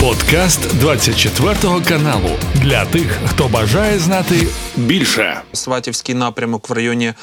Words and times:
Подкаст 0.00 0.78
24 0.78 1.54
каналу 1.88 2.30
для 2.54 2.84
тих, 2.84 3.18
хто 3.26 3.48
бажає 3.48 3.98
знати 3.98 4.46
більше. 4.76 5.40
Сватівський 5.52 6.14
напрямок 6.14 6.68
в 6.68 6.72
районі 6.72 7.14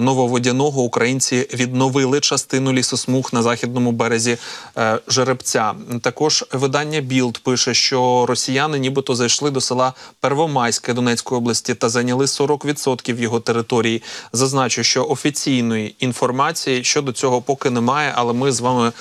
Нововодяного 0.00 0.82
українці 0.82 1.48
відновили 1.54 2.20
частину 2.20 2.72
лісосмуг 2.72 3.30
на 3.32 3.42
західному 3.42 3.92
березі 3.92 4.38
е, 4.76 4.98
Жеребця. 5.08 5.74
Також 6.02 6.44
видання 6.52 7.00
Білд 7.00 7.38
пише, 7.38 7.74
що 7.74 8.26
росіяни, 8.28 8.78
нібито 8.78 9.14
зайшли 9.14 9.50
до 9.50 9.60
села 9.60 9.92
Первомайське 10.20 10.94
Донецької 10.94 11.38
області 11.38 11.74
та 11.74 11.88
зайняли 11.88 12.24
40% 12.24 13.18
його 13.18 13.40
території. 13.40 14.02
Зазначу, 14.32 14.82
що 14.82 15.04
офіційної 15.04 15.94
інформації 15.98 16.84
щодо 16.84 17.12
цього 17.12 17.42
поки 17.42 17.70
немає, 17.70 18.12
але 18.16 18.32
ми 18.32 18.52
з 18.52 18.60
вами 18.60 18.88
е, 18.88 18.92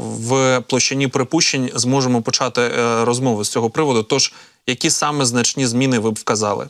в 0.00 0.60
площині 0.60 1.08
припущень 1.08 1.70
зможемо 1.74 2.22
почати 2.22 2.60
е, 2.60 3.04
розмову 3.04 3.44
з 3.44 3.48
цього 3.48 3.70
приводу. 3.70 4.02
Тож 4.02 4.32
які 4.66 4.90
саме 4.90 5.24
значні 5.24 5.66
зміни 5.66 5.98
ви 5.98 6.10
б 6.10 6.14
вказали? 6.14 6.68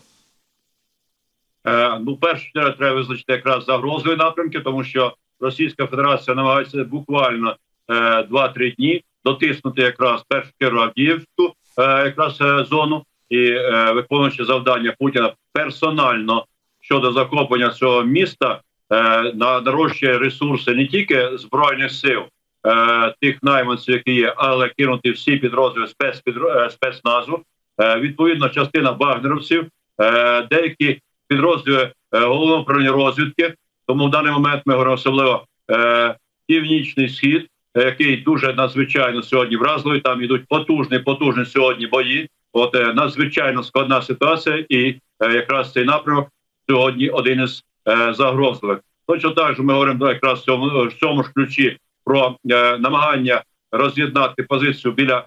Е, 1.67 1.99
ну, 2.07 2.17
перше 2.17 2.51
треба 2.53 2.93
визначити 2.93 3.33
якраз 3.33 3.65
загрозові 3.65 4.17
напрямки, 4.17 4.61
тому 4.61 4.85
що 4.85 5.15
Російська 5.41 5.87
Федерація 5.87 6.35
намагається 6.35 6.85
буквально 6.85 7.57
е, 7.89 7.95
2-3 8.23 8.77
дні 8.77 9.05
дотиснути 9.25 9.83
якраз 9.83 10.23
першу 10.29 10.51
чергу 10.61 10.79
Авдіївську 10.79 11.55
е, 11.79 12.05
якраз 12.05 12.41
е, 12.41 12.65
зону 12.65 13.05
і 13.29 13.47
е, 13.47 13.93
виконуючи 13.93 14.45
завдання 14.45 14.95
Путіна 14.99 15.35
персонально 15.53 16.45
щодо 16.81 17.13
захоплення 17.13 17.71
цього 17.71 18.03
міста, 18.03 18.61
е, 18.93 19.33
нарощує 19.35 20.19
ресурси 20.19 20.75
не 20.75 20.87
тільки 20.87 21.39
збройних 21.39 21.93
сил. 21.93 22.23
Е, 22.67 23.15
тих 23.21 23.43
найманців, 23.43 23.95
які 23.95 24.15
є, 24.15 24.35
але 24.37 24.69
кинути 24.69 25.11
всі 25.11 25.37
підрозділи 25.37 25.87
спецпідро... 25.87 26.51
Е, 26.51 26.71
спецназу. 26.71 27.41
Е, 27.81 28.01
відповідно, 28.01 28.49
частина 28.49 28.91
вагнеровців, 28.91 29.67
деякі 30.51 31.01
підрозділи 31.29 31.93
головного 32.13 32.63
управління 32.63 32.93
розвідки. 32.93 33.55
Тому 33.87 34.07
в 34.07 34.11
даний 34.11 34.33
момент 34.33 34.63
ми 34.67 34.73
говоримо 34.73 34.95
особливо 34.95 35.45
північний 36.47 37.09
схід, 37.09 37.49
який 37.75 38.17
дуже 38.17 38.55
надзвичайно 38.55 39.23
сьогодні 39.23 39.57
вразливий. 39.57 40.01
Там 40.01 40.23
йдуть 40.23 40.47
потужні, 40.49 40.99
потужні 40.99 41.45
сьогодні 41.45 41.87
бої. 41.87 42.29
От 42.53 42.75
надзвичайно 42.75 43.63
складна 43.63 44.03
ситуація, 44.03 44.65
і 44.69 44.95
якраз 45.21 45.73
цей 45.73 45.85
напрямок 45.85 46.29
сьогодні 46.69 47.09
один 47.09 47.41
із 47.41 47.65
загрозливих. 48.17 48.79
Точно 49.07 49.31
так 49.31 49.57
же 49.57 49.63
ми 49.63 49.73
говоримо 49.73 50.09
якраз 50.09 50.41
в 50.41 50.45
цьому 50.45 50.87
в 50.87 50.93
цьому 50.93 51.25
ж 51.25 51.31
ключі 51.35 51.79
про 52.05 52.37
е, 52.51 52.79
намагання 52.79 53.43
роз'єднати 53.73 54.43
позицію 54.43 54.95
біля 54.95 55.19
е, 55.19 55.25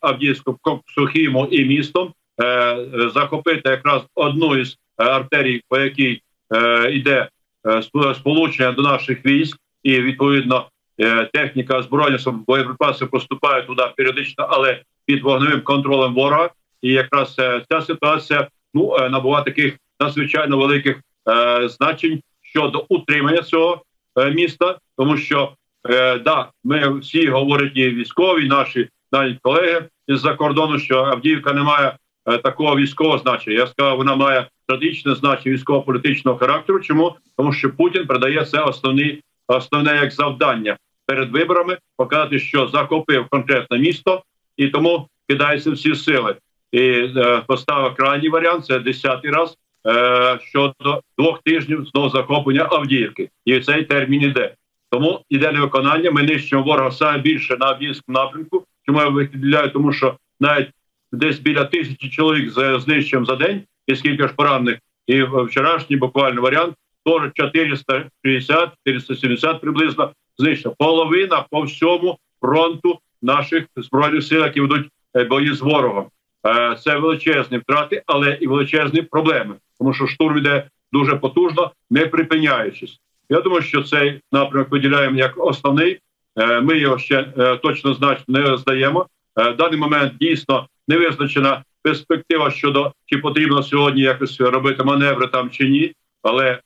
Авдіївського 0.00 0.80
Сухіму 0.94 1.46
і 1.46 1.64
містом, 1.64 2.12
е, 2.42 3.10
захопити 3.14 3.70
якраз 3.70 4.02
одну 4.14 4.56
із 4.56 4.78
артерій, 4.96 5.62
по 5.68 5.78
якій 5.78 6.22
е, 6.54 6.90
йде 6.92 7.28
е, 7.66 7.82
сполучення 8.14 8.72
до 8.72 8.82
наших 8.82 9.26
військ, 9.26 9.56
і 9.82 10.00
відповідно 10.00 10.68
е, 11.00 11.30
техніка 11.32 11.82
збройних 11.82 12.28
боєприпаси 12.28 13.06
поступає 13.06 13.62
туди 13.62 13.82
періодично, 13.96 14.46
але 14.50 14.82
під 15.06 15.22
вогневим 15.22 15.60
контролем 15.60 16.14
ворога. 16.14 16.50
І 16.82 16.92
якраз 16.92 17.36
е, 17.38 17.62
ця 17.70 17.80
ситуація 17.80 18.48
ну 18.74 18.96
е, 18.96 19.08
набуває 19.08 19.44
таких 19.44 19.74
надзвичайно 20.00 20.58
великих 20.58 20.96
е, 21.28 21.68
значень 21.68 22.20
щодо 22.42 22.86
утримання 22.88 23.42
цього 23.42 23.82
е, 24.18 24.30
міста, 24.30 24.78
тому 24.96 25.16
що 25.16 25.52
Е, 25.90 26.18
да, 26.18 26.50
ми 26.64 26.98
всі 26.98 27.28
говорять 27.28 27.72
і 27.74 27.90
військові, 27.90 28.48
наші 28.48 28.88
навіть 29.12 29.38
колеги 29.42 29.88
із-за 30.08 30.34
кордону, 30.34 30.78
що 30.78 31.04
Авдіївка 31.04 31.52
не 31.52 31.62
має 31.62 31.88
е, 31.88 31.96
такого 32.24 32.76
військового 32.76 33.18
значення. 33.18 33.56
Я 33.56 33.66
сказав, 33.66 33.96
вона 33.96 34.16
має 34.16 34.46
стратегічне 34.64 35.14
значення 35.14 35.54
військово-політичного 35.54 36.38
характеру. 36.38 36.80
Чому 36.80 37.16
тому, 37.36 37.52
що 37.52 37.70
Путін 37.70 38.06
передає 38.06 38.44
це 38.44 38.60
основні 38.60 39.22
основне 39.48 39.96
як 39.96 40.12
завдання 40.12 40.76
перед 41.06 41.32
виборами 41.32 41.78
показати, 41.96 42.38
що 42.38 42.68
захопив 42.68 43.28
конкретне 43.28 43.78
місто, 43.78 44.22
і 44.56 44.68
тому 44.68 45.08
кидається 45.28 45.70
всі 45.70 45.94
сили. 45.94 46.36
І 46.72 46.80
е, 46.80 47.42
поставив 47.46 47.94
крайній 47.94 48.28
варіант. 48.28 48.66
Це 48.66 48.78
десятий 48.78 49.30
раз 49.30 49.56
е, 49.86 50.38
щодо 50.42 51.02
двох 51.18 51.42
тижнів 51.42 51.86
знову 51.92 52.08
захоплення 52.08 52.68
Авдіївки, 52.70 53.30
і 53.44 53.60
цей 53.60 53.84
термін 53.84 54.22
іде. 54.22 54.54
Тому 54.90 55.20
іде 55.28 55.52
невиконання. 55.52 56.10
Ми 56.10 56.22
нищимо 56.22 56.62
ворога 56.62 56.90
саме 56.90 57.18
більше 57.18 57.56
на 57.56 57.66
Авдіївському 57.66 58.18
напрямку. 58.18 58.64
Чому 58.86 59.00
я 59.00 59.08
виділяю? 59.08 59.70
Тому 59.70 59.92
що 59.92 60.16
навіть 60.40 60.68
десь 61.14 61.38
біля 61.38 61.64
тисячі 61.64 62.10
чоловік 62.10 62.50
знищуємо 62.80 63.26
за 63.26 63.36
день, 63.36 63.62
і 63.86 63.96
скільки 63.96 64.28
ж 64.28 64.34
поранених, 64.34 64.78
і 65.06 65.22
вчорашній 65.22 65.96
буквально 65.96 66.42
варіант 66.42 66.74
теж 67.06 67.30
460 67.34 68.70
470 68.86 69.60
приблизно 69.60 70.12
знищено. 70.38 70.74
Половина 70.78 71.44
по 71.50 71.62
всьому 71.62 72.18
фронту 72.40 72.98
наших 73.22 73.64
збройних 73.76 74.24
сил, 74.24 74.42
які 74.42 74.60
ведуть 74.60 74.88
е, 75.16 75.24
бої 75.24 75.54
з 75.54 75.60
ворогом. 75.60 76.06
Е, 76.46 76.76
це 76.84 76.96
величезні 76.96 77.58
втрати, 77.58 78.02
але 78.06 78.38
і 78.40 78.46
величезні 78.46 79.02
проблеми, 79.02 79.54
тому 79.78 79.94
що 79.94 80.06
штурм 80.06 80.38
йде 80.38 80.68
дуже 80.92 81.16
потужно, 81.16 81.72
не 81.90 82.06
припиняючись. 82.06 83.00
Я 83.30 83.40
думаю, 83.40 83.62
що 83.62 83.82
цей 83.82 84.20
напрямок 84.32 84.70
виділяємо 84.70 85.18
як 85.18 85.46
основний. 85.46 85.98
Е, 86.38 86.60
ми 86.60 86.78
його 86.78 86.98
ще 86.98 87.22
точно 87.62 87.94
значно 87.94 88.40
не 88.40 88.56
здаємо. 88.56 89.06
В 89.36 89.52
даний 89.52 89.78
момент 89.78 90.12
дійсно 90.20 90.68
не 90.88 90.96
визначена 90.96 91.64
перспектива 91.82 92.50
щодо 92.50 92.92
чи 93.06 93.18
потрібно 93.18 93.62
сьогодні 93.62 94.02
якось 94.02 94.40
робити 94.40 94.84
маневри 94.84 95.26
там 95.26 95.50
чи 95.50 95.68
ні. 95.68 95.92
Але 96.22 96.60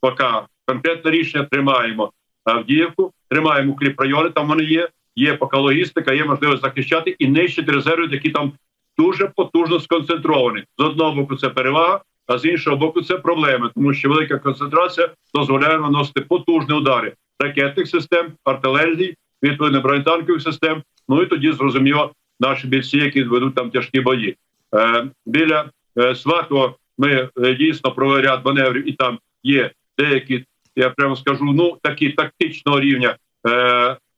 поки 0.00 0.24
конкретне 0.66 1.10
рішення 1.10 1.44
тримаємо 1.44 2.12
Авдіївку, 2.44 3.12
тримаємо 3.28 3.72
укріп 3.72 4.00
райони. 4.00 4.30
Там 4.30 4.48
вони 4.48 4.64
є. 4.64 4.88
Є 5.16 5.34
поки 5.34 5.56
логістика, 5.56 6.12
є 6.12 6.24
можливість 6.24 6.62
захищати 6.62 7.16
і 7.18 7.28
нищити 7.28 7.72
резерви, 7.72 8.08
які 8.12 8.30
там 8.30 8.52
дуже 8.98 9.26
потужно 9.36 9.80
сконцентровані. 9.80 10.64
З 10.78 10.82
одного 10.84 11.12
боку 11.12 11.36
це 11.36 11.48
перевага, 11.48 12.00
а 12.26 12.38
з 12.38 12.44
іншого 12.44 12.76
боку, 12.76 13.02
це 13.02 13.16
проблеми, 13.16 13.70
тому 13.74 13.94
що 13.94 14.08
велика 14.08 14.38
концентрація 14.38 15.10
дозволяє 15.34 15.78
наносити 15.78 16.20
потужні 16.20 16.74
удари 16.74 17.12
ракетних 17.38 17.88
систем, 17.88 18.32
артилерії, 18.44 19.16
відповідно 19.42 19.80
бронетанкових 19.80 20.42
систем. 20.42 20.82
Ну 21.08 21.22
і 21.22 21.26
тоді 21.26 21.52
зрозуміло 21.52 22.12
наші 22.40 22.66
бійці, 22.66 22.98
які 22.98 23.22
ведуть 23.22 23.54
там 23.54 23.70
тяжкі 23.70 24.00
бої. 24.00 24.36
Е, 24.74 25.06
Біля 25.26 25.70
е, 25.98 26.14
Сватого 26.14 26.76
ми 26.98 27.28
е, 27.38 27.54
дійсно 27.54 27.92
провели 27.92 28.22
ряд 28.22 28.40
маневрів, 28.44 28.88
і 28.88 28.92
там 28.92 29.18
є 29.42 29.70
деякі, 29.98 30.44
я 30.76 30.90
прямо 30.90 31.16
скажу, 31.16 31.44
ну 31.44 31.78
такі 31.82 32.10
тактичного 32.10 32.80
рівня 32.80 33.16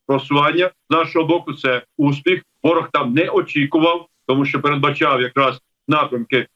просування 0.06 0.70
з 0.90 0.92
нашого 0.92 1.24
боку. 1.24 1.52
Це 1.54 1.82
успіх. 1.96 2.42
Ворог 2.62 2.88
там 2.92 3.12
не 3.14 3.28
очікував, 3.28 4.06
тому 4.26 4.44
що 4.44 4.60
передбачав 4.60 5.20
якраз 5.20 5.60
напрямки 5.88 6.46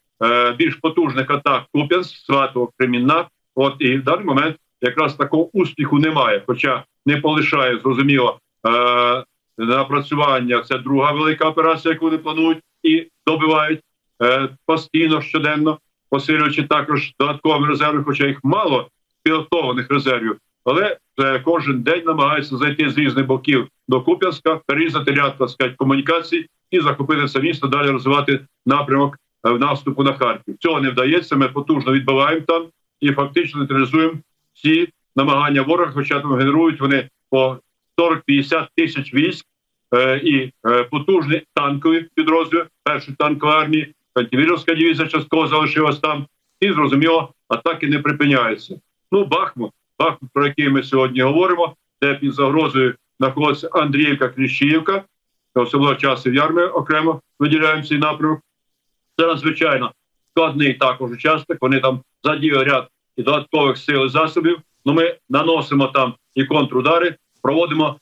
більш 0.57 0.75
потужних 0.75 1.31
атак 1.31 1.65
Куп'янськ, 1.73 2.17
Сватово, 2.17 2.71
Кремінна. 2.79 3.29
От 3.55 3.75
і 3.79 3.97
в 3.97 4.05
даний 4.05 4.25
момент 4.25 4.57
якраз 4.81 5.15
такого 5.15 5.51
успіху 5.53 5.99
немає. 5.99 6.43
Хоча 6.47 6.85
не 7.07 7.17
полишає 7.17 7.79
зрозуміло 7.79 8.39
напрацювання. 9.65 10.63
Це 10.63 10.79
друга 10.79 11.13
велика 11.13 11.49
операція, 11.49 11.95
яку 11.95 12.05
вони 12.05 12.19
планують 12.19 12.59
і 12.83 13.07
добивають 13.27 13.81
е, 14.23 14.49
постійно 14.67 15.23
щоденно, 15.23 15.79
посилюючи 16.11 16.63
також 16.63 17.13
додатковими 17.21 17.69
резерви, 17.69 18.05
хоча 18.05 18.27
їх 18.27 18.39
мало 18.43 18.89
підготовлених 19.23 19.91
резервів. 19.91 20.37
Але 20.65 20.97
кожен 21.45 21.83
день 21.83 22.03
намагаються 22.07 22.57
зайти 22.57 22.91
з 22.91 22.99
різних 22.99 23.27
боків 23.27 23.69
до 23.89 24.01
Куп'янська, 24.01 24.61
перерізати 24.67 25.11
ряд 25.13 25.39
так 25.39 25.51
сказати, 25.51 25.75
комунікацій 25.79 26.47
і 26.71 26.81
захопити 26.81 27.27
це 27.27 27.41
місто, 27.41 27.67
далі 27.67 27.91
розвивати 27.91 28.41
напрямок 28.67 29.17
в 29.43 29.59
наступу 29.59 30.03
на 30.03 30.13
Харків. 30.13 30.57
Цього 30.59 30.81
не 30.81 30.91
вдається. 30.91 31.37
Ми 31.37 31.49
потужно 31.49 31.93
відбиваємо 31.93 32.45
там 32.47 32.67
і 33.01 33.13
фактично 33.13 33.59
нейтралізуємо 33.59 34.15
всі 34.55 34.89
намагання 35.17 35.63
ворога, 35.63 35.93
хоча 35.95 36.21
там 36.21 36.35
генерують 36.35 36.81
вони 36.81 37.09
по 37.31 37.59
40-50 37.99 38.67
тисяч 38.77 39.15
військ 39.15 39.47
е, 39.47 39.50
і 40.23 40.53
е, 40.67 40.85
потужні 40.85 41.43
танкові 41.55 42.07
підрозділи 42.15 42.67
першої 42.83 43.17
танкової 43.17 43.59
армії, 43.59 43.95
Кантівірівська 44.15 44.75
дивізія 44.75 45.09
частково 45.09 45.47
залишилась 45.47 45.99
там, 45.99 46.27
і 46.61 46.73
зрозуміло, 46.73 47.33
атаки 47.49 47.87
не 47.87 47.99
припиняються. 47.99 48.81
Ну, 49.13 49.25
Бахмут, 49.25 49.73
Бахмут, 49.99 50.31
про 50.33 50.47
який 50.47 50.69
ми 50.69 50.83
сьогодні 50.83 51.21
говоримо, 51.21 51.75
де 52.03 52.15
під 52.15 52.35
загрозою 52.35 52.95
знаходиться 53.21 53.69
Андріївка, 53.73 54.29
Кліщіївка, 54.29 55.05
особливо 55.55 55.95
часів 55.95 56.35
ярми 56.35 56.67
окремо 56.67 57.21
виділяємо 57.39 57.83
цей 57.83 57.99
напрямок. 57.99 58.41
Це 59.19 59.27
надзвичайно 59.27 59.93
складний 60.31 60.75
також 60.75 61.11
учасник. 61.11 61.59
Вони 61.61 61.81
там 61.81 62.01
задіяли 62.25 62.65
ряд 62.65 62.89
і 63.17 63.23
додаткових 63.23 63.79
сил 63.79 64.07
і 64.07 64.09
засобів. 64.09 64.59
Ну 64.85 64.93
ми 64.93 65.17
наносимо 65.31 65.87
там 65.87 66.15
і 66.35 66.45
контрудари, 66.45 67.17
проводимо 67.43 67.89
е, 67.89 67.99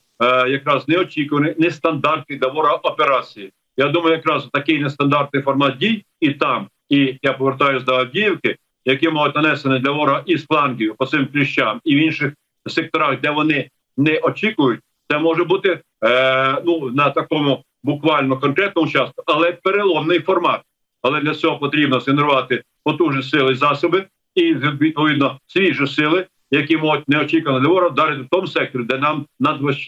якраз 0.49 0.89
неочікувані, 0.89 1.55
нестандартні 1.59 2.37
для 2.37 2.49
ворога 2.49 2.75
операції. 2.75 3.53
Я 3.77 3.89
думаю, 3.89 4.17
якраз 4.17 4.49
такий 4.53 4.79
нестандартний 4.79 5.43
формат 5.43 5.77
дій 5.77 6.05
і 6.21 6.31
там, 6.31 6.69
і 6.89 7.19
я 7.23 7.33
повертаюся 7.33 7.85
до 7.85 7.95
Авдіївки, 7.95 8.57
які 8.85 9.09
можуть 9.09 9.37
нанесені 9.37 9.79
для 9.79 9.91
ворога 9.91 10.23
і 10.27 10.37
з 10.37 10.47
флангів 10.47 10.95
по 10.99 11.07
цим 11.07 11.27
кліщам, 11.27 11.81
і 11.85 11.97
в 11.97 11.99
інших 11.99 12.33
секторах, 12.67 13.21
де 13.21 13.31
вони 13.31 13.71
не 13.97 14.19
очікують, 14.19 14.81
це 15.11 15.19
може 15.19 15.45
бути 15.45 15.81
е, 16.05 16.63
ну 16.67 16.91
на 16.91 17.11
такому 17.11 17.65
буквально 17.83 18.37
конкретному 18.37 18.89
участку, 18.89 19.23
але 19.27 19.53
переломний 19.53 20.21
формат. 20.21 20.61
Але 21.03 21.21
для 21.21 21.35
цього 21.35 21.59
потрібно 21.59 22.01
згенерувати 22.01 22.63
потужні 22.85 23.23
сили 23.23 23.55
засоби 23.55 24.07
і 24.35 24.55
відповідно 24.55 25.39
свіжі 25.47 25.87
сили, 25.87 26.27
які 26.51 26.77
можуть 26.77 27.09
неочікувано 27.09 27.69
ворога 27.69 27.89
вдарити 27.89 28.23
в 28.23 28.29
тому 28.31 28.47
секторі, 28.47 28.83
де 28.85 28.99
нам 28.99 29.27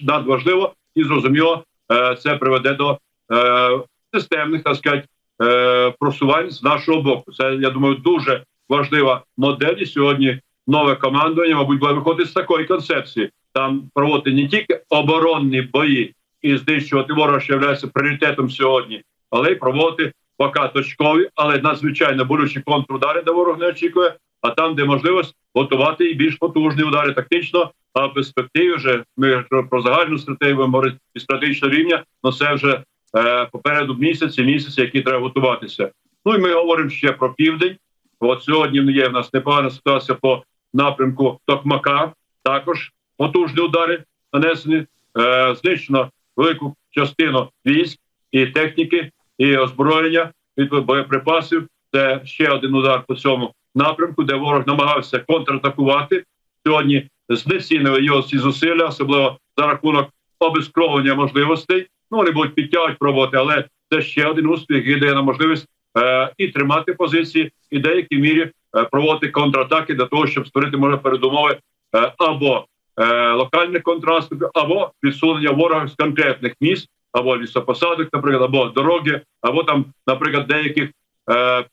надважливо 0.02 0.74
і 0.94 1.04
зрозуміло 1.04 1.64
е, 1.92 2.16
це 2.16 2.36
приведе 2.36 2.74
до 2.74 2.98
е, 3.32 3.80
системних 4.14 4.62
так 4.62 4.76
сказати, 4.76 5.06
е, 5.42 5.94
просувань 6.00 6.50
з 6.50 6.62
нашого 6.62 7.02
боку. 7.02 7.32
Це 7.32 7.54
я 7.54 7.70
думаю, 7.70 7.94
дуже 7.94 8.44
важлива 8.68 9.22
модель. 9.36 9.74
І 9.78 9.86
Сьогодні 9.86 10.40
нове 10.66 10.96
командування, 10.96 11.56
мабуть, 11.56 11.78
буде 11.78 11.92
виходити 11.92 12.30
з 12.30 12.32
такої 12.32 12.66
концепції. 12.66 13.30
Там 13.52 13.90
проводити 13.94 14.36
не 14.36 14.48
тільки 14.48 14.80
оборонні 14.88 15.62
бої 15.62 16.14
і 16.42 16.56
знищувати 16.56 17.12
ворога, 17.12 17.40
що 17.40 17.54
є 17.54 17.76
пріоритетом 17.94 18.50
сьогодні, 18.50 19.02
але 19.30 19.52
й 19.52 19.54
проводити 19.54 20.12
поки 20.40 20.69
точкові, 20.75 21.28
але 21.34 21.58
надзвичайно 21.58 22.25
болючі 22.25 22.60
контрудари, 22.60 23.22
де 23.22 23.31
ворог 23.32 23.58
не 23.58 23.66
очікує. 23.66 24.14
А 24.40 24.50
там, 24.50 24.75
де 24.75 24.84
можливість 24.84 25.34
готувати 25.54 26.10
і 26.10 26.14
більш 26.14 26.34
потужні 26.34 26.82
удари 26.82 27.12
тактично, 27.12 27.70
а 27.94 28.06
в 28.06 28.14
перспективі 28.14 28.75
вже 28.75 29.04
ми 29.16 29.44
про 29.70 29.82
загальну 29.82 30.19
стратегію 30.19 30.96
і 31.14 31.20
стратегічного 31.20 31.75
рівня, 31.75 32.04
але 32.22 32.32
це 32.32 32.54
вже 32.54 32.82
е, 33.16 33.48
попереду 33.52 33.94
місяці, 33.94 34.42
місяці, 34.42 34.81
які 34.81 35.02
треба 35.02 35.19
готуватися. 35.19 35.90
Ну 36.26 36.34
і 36.34 36.38
ми 36.38 36.54
говоримо 36.54 36.90
ще 36.90 37.12
про 37.12 37.32
південь. 37.34 37.76
От 38.20 38.42
сьогодні 38.42 38.92
є 38.92 39.08
в 39.08 39.12
нас 39.12 39.32
непогана 39.32 39.70
ситуація 39.70 40.19
по 40.22 40.42
напрямку 40.75 41.40
Токмака. 41.46 42.12
Також 42.42 42.92
потужні 43.16 43.62
удари 43.62 44.04
нанесені, 44.32 44.87
е, 45.19 45.54
знищено 45.54 46.10
велику 46.37 46.76
частину 46.90 47.48
військ 47.66 47.98
і 48.32 48.46
техніки, 48.46 49.10
і 49.40 49.56
озброєння 49.56 50.31
від 50.58 50.75
боєприпасів. 50.75 51.66
Це 51.94 52.20
ще 52.25 52.48
один 52.50 52.75
удар 52.75 53.04
по 53.08 53.14
цьому 53.14 53.52
напрямку, 53.75 54.25
де 54.25 54.34
ворог 54.34 54.66
намагався 54.66 55.19
контратакувати 55.19 56.25
сьогодні. 56.66 57.08
Знецінили 57.28 58.04
його 58.04 58.22
ці 58.22 58.38
зусилля, 58.38 58.84
особливо 58.84 59.38
за 59.56 59.66
рахунок 59.66 60.08
обезкровлення 60.38 61.14
можливостей. 61.14 61.87
Ну 62.10 62.19
вони 62.19 62.31
будуть 62.31 62.54
підтягувати 62.54 62.96
роботи, 63.00 63.37
але 63.37 63.64
це 63.90 64.02
ще 64.02 64.26
один 64.26 64.46
успіх, 64.46 64.76
який 64.76 64.96
дає 64.96 65.14
нам 65.14 65.25
можливість 65.25 65.66
е, 65.98 66.32
і 66.38 66.48
тримати 66.48 66.92
позиції, 66.92 67.52
і 67.70 67.78
в 67.78 67.82
деякій 67.82 68.16
мірі 68.16 68.50
е, 68.76 68.84
проводити 68.84 69.28
контратаки 69.28 69.94
для 69.94 70.04
того, 70.06 70.26
щоб 70.26 70.46
створити 70.46 70.76
може 70.76 70.96
передумови 70.96 71.58
е, 71.96 72.12
або 72.19 72.66
е, 72.96 73.32
локальних 73.32 73.82
контрастів, 73.82 74.38
або 74.54 74.92
відсунення 75.04 75.50
ворога 75.50 75.88
з 75.88 75.94
конкретних 75.94 76.54
місць, 76.60 76.88
або 77.12 77.38
лісопосадок, 77.38 78.08
наприклад, 78.12 78.42
або 78.42 78.66
дороги, 78.66 79.20
або 79.40 79.64
там, 79.64 79.84
наприклад, 80.06 80.46
деяких 80.46 80.90
е, 81.30 81.34
е 81.36 81.64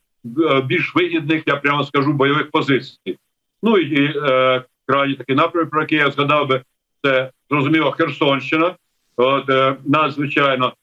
більш 0.65 0.95
вигідних, 0.95 1.43
я 1.45 1.55
прямо 1.55 1.83
скажу, 1.83 2.13
бойових 2.13 2.51
позицій. 2.51 3.17
Ну 3.63 3.77
і 3.77 4.17
е, 4.17 4.63
крайній 4.85 5.15
такий 5.15 5.35
напрямок, 5.35 5.69
про 5.69 5.81
який 5.81 5.97
я 5.97 6.11
згадав 6.11 6.47
би, 6.47 6.61
це 7.03 7.31
зрозуміло 7.49 7.91
Херсонщина. 7.91 8.75
От 9.17 9.49
е, 9.49 9.75
надзвичайно 9.85 10.73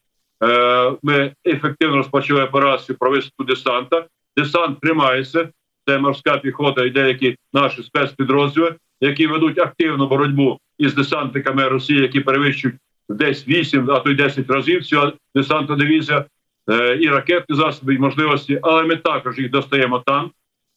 е, 0.42 0.92
ми 1.02 1.32
ефективно 1.46 1.96
розпочали 1.96 2.44
операцію 2.44 2.96
про 2.98 3.10
висадку 3.10 3.44
десанта. 3.44 4.06
Десант 4.36 4.80
тримається. 4.80 5.48
Це 5.88 5.98
морська 5.98 6.38
піхота 6.38 6.84
і 6.84 6.90
деякі 6.90 7.36
наші 7.52 7.82
спецпідрозділи, 7.82 8.74
які 9.00 9.26
ведуть 9.26 9.58
активну 9.58 10.08
боротьбу 10.08 10.58
із 10.78 10.94
десантниками 10.94 11.68
Росії, 11.68 12.00
які 12.00 12.20
перевищують 12.20 12.76
десь 13.08 13.48
8, 13.48 13.90
а 13.90 14.00
то 14.00 14.10
й 14.10 14.14
10 14.14 14.50
разів 14.50 14.84
цього 14.84 15.12
десантна 15.34 15.76
дивізія 15.76 16.24
е, 16.70 16.98
і 17.00 17.08
ракетні 17.08 17.56
засоби, 17.56 17.94
і 17.94 17.98
можливості. 17.98 18.60
Але 18.62 18.82
ми 18.82 18.96
також 18.96 19.38
їх 19.38 19.50
достаємо 19.50 20.02
там, 20.06 20.30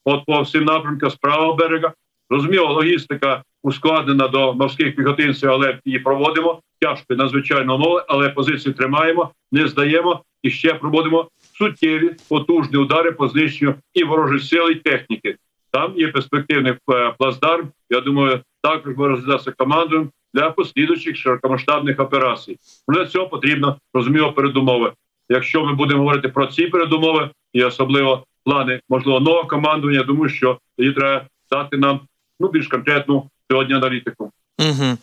от 0.06 0.26
по 0.26 0.42
всім 0.42 0.66
напрямкам 0.66 1.10
з 1.10 1.16
правого 1.16 1.54
берега. 1.54 1.94
Розуміло, 2.30 2.74
логістика 2.74 3.44
ускладнена 3.64 4.28
до 4.28 4.54
морських 4.54 4.96
піхотинців, 4.96 5.50
але 5.50 5.80
її 5.86 6.00
проводимо. 6.00 6.62
Тяжко 6.82 7.16
надзвичайно 7.16 7.76
умови, 7.76 8.04
але 8.08 8.30
позиції 8.30 8.74
тримаємо, 8.74 9.32
не 9.52 9.68
здаємо 9.68 10.24
і 10.44 10.50
ще 10.50 10.74
проводимо 10.74 11.30
суттєві 11.58 12.12
потужні 12.30 12.78
удари 12.78 13.12
по 13.12 13.28
знищенню 13.28 13.76
і 13.94 14.04
ворожої 14.04 14.40
сили, 14.40 14.72
і 14.72 14.76
техніки. 14.76 15.36
Там 15.72 15.94
є 15.96 16.08
перспективний 16.08 16.74
е, 16.92 17.14
плацдарм. 17.20 17.72
Я 17.90 18.02
думаю, 18.02 18.40
також 18.62 18.94
буде 18.94 19.10
розглядатися 19.10 19.52
командою 19.52 20.10
для 20.34 20.50
послідуючих 20.50 21.16
широкомасштабних 21.16 22.00
операцій. 22.00 22.58
Для 22.88 23.06
цього 23.06 23.28
потрібно 23.28 23.78
розуміло 23.94 24.34
передумови. 24.34 24.94
Якщо 25.30 25.66
ми 25.66 25.74
будемо 25.74 26.00
говорити 26.00 26.30
про 26.30 26.48
ці 26.48 26.68
передумови, 26.68 27.30
і 27.54 27.64
особливо 27.64 28.26
плани 28.46 28.80
можливо 28.90 29.20
нового 29.20 29.48
командування, 29.48 29.98
я 29.98 30.04
думаю, 30.04 30.30
що 30.30 30.60
тоді 30.78 30.92
треба 30.92 31.26
дати 31.52 31.78
нам 31.78 32.00
ну 32.40 32.50
більш 32.50 32.68
конкретну 32.68 33.30
сьогодні 33.52 33.76
аналітику. 33.76 34.32
Угу. 34.60 34.98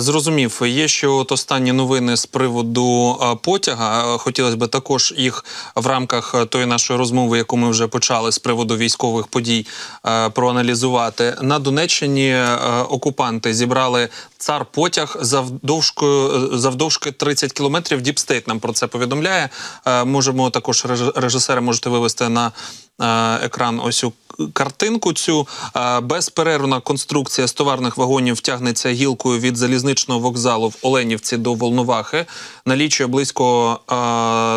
Зрозумів, 0.00 0.62
є 0.64 0.88
ще 0.88 1.06
от 1.06 1.32
останні 1.32 1.72
новини 1.72 2.16
з 2.16 2.26
приводу 2.26 3.18
е, 3.22 3.36
потяга. 3.42 4.18
Хотілося 4.18 4.56
б 4.56 4.68
також 4.68 5.14
їх 5.16 5.44
в 5.74 5.86
рамках 5.86 6.34
е, 6.34 6.46
тої 6.46 6.66
нашої 6.66 6.98
розмови, 6.98 7.38
яку 7.38 7.56
ми 7.56 7.70
вже 7.70 7.86
почали 7.86 8.32
з 8.32 8.38
приводу 8.38 8.76
військових 8.76 9.26
подій, 9.26 9.66
проаналізувати 10.32 11.36
на 11.42 11.58
Донеччині. 11.58 12.36
Окупанти 12.88 13.54
зібрали 13.54 14.08
цар 14.38 14.64
потяг 14.64 15.16
завдовжкою 15.20 16.50
завдовжки 16.58 17.12
30 17.12 17.52
кілометрів. 17.52 18.00
DeepState 18.00 18.48
нам 18.48 18.60
про 18.60 18.72
це 18.72 18.86
повідомляє. 18.86 19.48
Можемо 20.04 20.50
також 20.50 20.86
режисери 21.14 21.60
можете 21.60 21.90
вивести 21.90 22.28
на 22.28 22.52
екран 23.42 23.80
ось 23.84 24.04
у 24.04 24.12
картинку. 24.52 25.12
Цю 25.12 25.46
безперервна 26.02 26.80
конструкція 26.80 27.46
з 27.46 27.52
товарних 27.52 27.96
вагонів 27.96 28.40
тягнеться 28.40 28.90
гілкою 28.90 29.40
від 29.40 29.56
залізничного 29.56 30.20
вокзалу 30.20 30.68
в 30.68 30.76
Оленівці 30.82 31.36
до 31.36 31.54
Волновахи. 31.54 32.26
Налічує 32.66 33.06
близько 33.06 33.80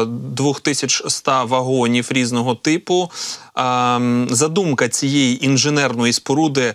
2100 0.07 1.45
вагонів 1.45 2.07
різного 2.09 2.55
типу. 2.55 3.11
Задумка 4.29 4.89
цієї 4.89 5.45
інженерної 5.45 6.13
споруди 6.13 6.73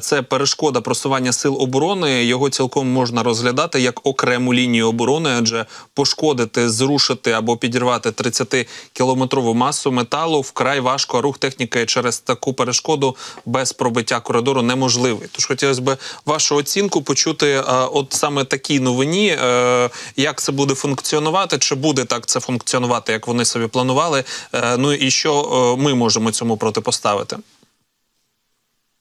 це 0.00 0.22
перешкода 0.28 0.80
просування 0.80 1.32
сил 1.32 1.62
оборони. 1.62 2.24
Його 2.24 2.50
цілком 2.50 2.92
можна 2.92 3.22
розглядати 3.22 3.80
як 3.80 4.06
окрему 4.06 4.54
лінію 4.54 4.88
оборони, 4.88 5.30
адже 5.38 5.66
пошкодити, 5.94 6.70
зрушити 6.70 7.32
або 7.32 7.56
підірвати 7.56 8.10
30-кілометрову 8.10 9.54
масу 9.54 9.92
металу 9.92 10.40
вкрай 10.40 10.80
важко. 10.80 11.22
Рух 11.22 11.38
техніки 11.38 11.86
через 11.86 12.07
таку 12.12 12.52
перешкоду 12.52 13.16
без 13.46 13.72
пробиття 13.72 14.20
коридору 14.20 14.62
неможливий. 14.62 15.28
Тож 15.32 15.46
хотілося 15.46 15.82
б 15.82 15.96
вашу 16.26 16.56
оцінку 16.56 17.02
почути, 17.02 17.62
от 17.92 18.12
саме 18.12 18.44
такій 18.44 18.80
новині, 18.80 19.36
е, 19.42 19.90
як 20.16 20.40
це 20.40 20.52
буде 20.52 20.74
функціонувати, 20.74 21.58
чи 21.58 21.74
буде 21.74 22.04
так 22.04 22.26
це 22.26 22.40
функціонувати, 22.40 23.12
як 23.12 23.26
вони 23.26 23.44
собі 23.44 23.66
планували. 23.66 24.24
Е, 24.52 24.76
ну 24.76 24.92
і 24.92 25.10
що 25.10 25.32
е, 25.42 25.82
ми 25.82 25.94
можемо 25.94 26.30
цьому 26.30 26.56
протипоставити? 26.56 27.36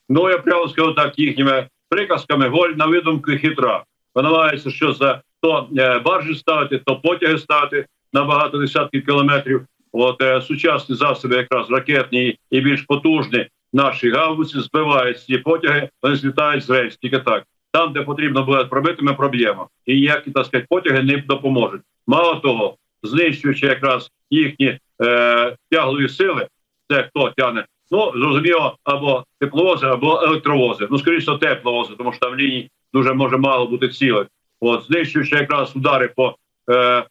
Ну 0.09 0.29
я 0.29 0.37
прямо 0.37 0.69
скажу 0.69 0.93
так 0.93 1.19
їхніми 1.19 1.67
приказками 1.89 2.49
голь 2.49 2.69
на 2.69 2.85
видумку 2.85 3.31
хитра. 3.31 3.83
Намагається, 4.15 4.71
що 4.71 4.93
за 4.93 5.21
то 5.41 5.67
е, 5.77 5.99
баржі 5.99 6.35
ставити, 6.35 6.81
то 6.85 6.95
потяги 6.95 7.37
ставити 7.37 7.85
на 8.13 8.23
багато 8.23 8.57
десятків 8.57 9.05
кілометрів. 9.05 9.65
От 9.99 10.21
е, 10.21 10.41
сучасні 10.41 10.95
засоби, 10.95 11.35
якраз 11.35 11.71
ракетні 11.71 12.39
і 12.51 12.61
більш 12.61 12.81
потужні 12.81 13.47
наші 13.73 14.09
гаубиці 14.09 14.59
збивають 14.59 15.19
ці 15.19 15.37
потяги, 15.37 15.89
вони 16.01 16.15
злітають 16.15 16.63
з 16.63 16.69
рейс, 16.69 16.97
тільки 16.97 17.19
так. 17.19 17.43
Там, 17.71 17.93
де 17.93 18.01
потрібно 18.01 18.43
буде 18.43 18.63
пробити, 18.63 19.01
ми 19.01 19.13
проб'ємо. 19.13 19.69
І 19.85 19.95
ніякі 19.95 20.31
так 20.31 20.45
сказати, 20.45 20.67
потяги 20.69 21.03
не 21.03 21.17
допоможуть. 21.17 21.81
Мало 22.07 22.35
того, 22.35 22.77
знищуючи 23.03 23.67
якраз 23.67 24.11
їхні 24.29 24.79
е, 25.01 25.55
тяглої 25.71 26.09
сили, 26.09 26.47
це 26.89 27.03
хто 27.03 27.33
тягне. 27.37 27.65
Ну 27.91 28.11
зрозуміло, 28.15 28.77
або 28.83 29.25
тепловози, 29.39 29.87
або 29.87 30.21
електровози. 30.21 30.87
Ну 30.91 30.99
скоріше 30.99 31.37
тепловози, 31.37 31.93
тому 31.97 32.11
що 32.11 32.19
там 32.19 32.35
ліній 32.35 32.69
дуже 32.93 33.13
може 33.13 33.37
мало 33.37 33.67
бути 33.67 33.89
цілих. 33.89 34.27
От 34.59 34.83
знищуючи 34.83 35.35
якраз 35.35 35.75
удари 35.75 36.07
по 36.15 36.35
е, 36.69 36.75
е, 36.75 37.05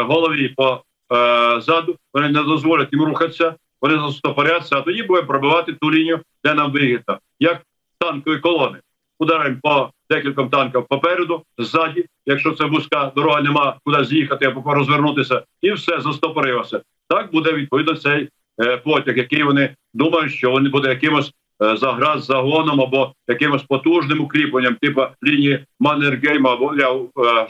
голові 0.00 0.48
по 0.56 0.82
е, 1.12 1.60
заду, 1.60 1.96
вони 2.14 2.28
не 2.28 2.42
дозволять 2.42 2.92
їм 2.92 3.04
рухатися, 3.04 3.54
вони 3.82 3.98
застопоряться, 3.98 4.76
а 4.76 4.80
тоді 4.80 5.02
буде 5.02 5.22
пробивати 5.22 5.72
ту 5.72 5.92
лінію, 5.92 6.20
де 6.44 6.54
нам 6.54 6.72
вигідно, 6.72 7.18
як 7.40 7.62
танкові 7.98 8.38
колони. 8.38 8.78
Ударимо 9.18 9.56
по 9.62 9.90
декільком 10.10 10.48
танків 10.48 10.86
попереду, 10.88 11.42
ззаді, 11.58 12.04
якщо 12.26 12.52
це 12.52 12.64
вузька 12.64 13.12
дорога, 13.16 13.42
нема 13.42 13.76
куди 13.84 14.04
з'їхати 14.04 14.44
або 14.44 14.74
розвернутися, 14.74 15.42
і 15.62 15.72
все 15.72 16.00
застопорилося. 16.00 16.80
Так 17.08 17.32
буде 17.32 17.52
відповідно 17.52 17.94
цей 17.94 18.28
е, 18.60 18.76
потяг, 18.76 19.18
який 19.18 19.42
вони 19.42 19.74
думають, 19.94 20.32
що 20.32 20.52
він 20.52 20.70
буде 20.70 20.88
якимось 20.88 21.32
е, 21.62 21.76
заграз 21.76 22.24
загоном 22.24 22.80
або 22.80 23.12
якимось 23.28 23.62
потужним 23.62 24.20
укріпленням, 24.20 24.74
типу 24.74 25.02
лінії 25.24 25.64
Маннергейма, 25.80 26.52
або 26.52 26.74
я 26.74 27.00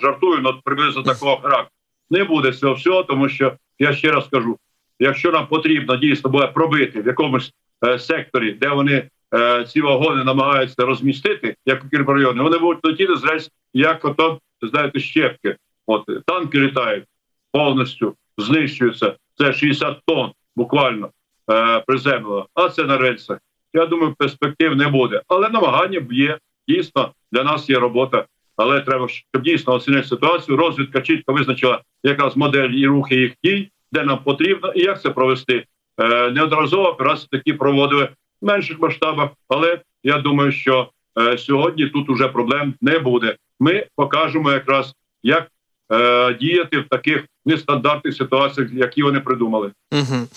жартую, 0.00 0.40
але 0.44 0.54
приблизно 0.64 1.02
такого 1.02 1.36
характеру. 1.36 1.75
Не 2.10 2.24
буде 2.24 2.52
цього 2.52 2.74
всього, 2.74 3.02
тому 3.02 3.28
що 3.28 3.52
я 3.78 3.92
ще 3.92 4.12
раз 4.12 4.28
кажу: 4.28 4.58
якщо 4.98 5.32
нам 5.32 5.46
потрібно 5.46 5.96
дійсно 5.96 6.30
буде 6.30 6.46
пробити 6.46 7.00
в 7.00 7.06
якомусь 7.06 7.52
е, 7.86 7.98
секторі, 7.98 8.52
де 8.52 8.68
вони 8.68 9.08
е, 9.34 9.64
ці 9.64 9.80
вагони 9.80 10.24
намагаються 10.24 10.86
розмістити, 10.86 11.56
як 11.66 11.84
у 11.84 11.88
Кірбарйони, 11.88 12.42
вони 12.42 12.58
будуть 12.58 12.84
летіти 12.84 13.16
зресь, 13.16 13.50
як 13.74 14.04
ото, 14.04 14.40
знаєте, 14.62 15.00
щепки. 15.00 15.56
От 15.86 16.04
танки 16.26 16.60
літають 16.60 17.04
повністю, 17.52 18.14
знищуються. 18.38 19.16
Це 19.38 19.52
60 19.52 20.00
тонн 20.06 20.32
буквально 20.56 21.10
е, 21.50 21.80
приземлено, 21.86 22.46
а 22.54 22.68
це 22.68 22.84
на 22.84 22.98
рельсах. 22.98 23.38
Я 23.72 23.86
думаю, 23.86 24.14
перспектив 24.18 24.76
не 24.76 24.88
буде. 24.88 25.22
Але 25.28 25.48
намагання 25.48 26.06
є 26.10 26.38
дійсно 26.68 27.12
для 27.32 27.44
нас 27.44 27.70
є 27.70 27.78
робота. 27.78 28.24
Але 28.56 28.80
треба, 28.80 29.08
щоб 29.08 29.42
дійсно 29.42 29.74
оцінити 29.74 30.08
ситуацію. 30.08 30.56
Розвідка 30.56 31.00
чітко 31.00 31.32
визначила 31.32 31.80
якраз 32.02 32.36
модель 32.36 32.70
і 32.70 32.86
рухи 32.86 33.14
їх 33.14 33.32
дій, 33.44 33.70
де 33.92 34.04
нам 34.04 34.18
потрібно, 34.24 34.72
і 34.72 34.80
як 34.80 35.02
це 35.02 35.10
провести. 35.10 35.64
Е, 36.00 36.30
Неодноразово 36.30 36.88
операції 36.88 37.28
такі 37.30 37.52
проводили 37.52 38.08
в 38.42 38.46
менших 38.46 38.80
масштабах, 38.80 39.30
але 39.48 39.80
я 40.04 40.18
думаю, 40.18 40.52
що 40.52 40.90
е, 41.18 41.38
сьогодні 41.38 41.86
тут 41.86 42.10
уже 42.10 42.28
проблем 42.28 42.74
не 42.80 42.98
буде. 42.98 43.36
Ми 43.60 43.86
покажемо 43.96 44.52
якраз, 44.52 44.94
як 45.22 45.48
е, 45.92 46.34
діяти 46.34 46.78
в 46.78 46.88
таких 46.88 47.24
нестандартних 47.46 48.16
ситуаціях, 48.16 48.72
які 48.72 49.02
вони 49.02 49.20
придумали. 49.20 49.72
Угу. 49.92 50.28